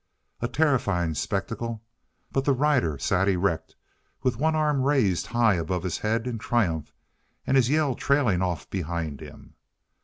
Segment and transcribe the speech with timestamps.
[0.39, 1.83] A terrifying spectacle,
[2.31, 3.75] but the rider sat erect,
[4.23, 6.91] with one arm raised high above his head in triumph,
[7.45, 9.53] and his yell trailing off behind him.